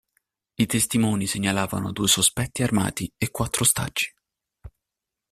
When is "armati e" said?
2.63-3.29